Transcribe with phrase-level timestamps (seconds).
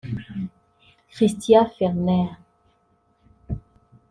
[1.13, 2.41] Christian Fellner